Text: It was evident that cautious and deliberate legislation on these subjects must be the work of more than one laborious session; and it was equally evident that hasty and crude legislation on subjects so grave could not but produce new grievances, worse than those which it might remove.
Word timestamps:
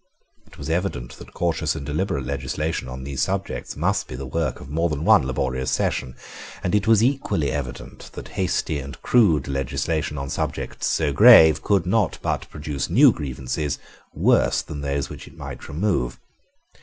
It 0.47 0.57
was 0.57 0.67
evident 0.71 1.11
that 1.19 1.31
cautious 1.35 1.75
and 1.75 1.85
deliberate 1.85 2.25
legislation 2.25 2.87
on 2.89 3.03
these 3.03 3.21
subjects 3.21 3.77
must 3.77 4.07
be 4.07 4.15
the 4.15 4.25
work 4.25 4.59
of 4.59 4.67
more 4.67 4.89
than 4.89 5.05
one 5.05 5.27
laborious 5.27 5.69
session; 5.69 6.15
and 6.63 6.73
it 6.73 6.87
was 6.87 7.03
equally 7.03 7.51
evident 7.51 8.09
that 8.13 8.29
hasty 8.29 8.79
and 8.79 8.99
crude 9.03 9.47
legislation 9.47 10.17
on 10.17 10.31
subjects 10.31 10.87
so 10.87 11.13
grave 11.13 11.61
could 11.61 11.85
not 11.85 12.17
but 12.23 12.49
produce 12.49 12.89
new 12.89 13.11
grievances, 13.11 13.77
worse 14.11 14.63
than 14.63 14.81
those 14.81 15.07
which 15.07 15.27
it 15.27 15.37
might 15.37 15.69
remove. 15.69 16.19